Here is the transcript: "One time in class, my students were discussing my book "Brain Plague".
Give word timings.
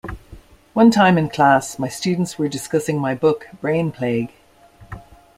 "One 0.73 0.89
time 0.89 1.15
in 1.19 1.29
class, 1.29 1.77
my 1.77 1.87
students 1.87 2.39
were 2.39 2.47
discussing 2.47 2.97
my 2.99 3.13
book 3.13 3.45
"Brain 3.59 3.91
Plague". 3.91 4.31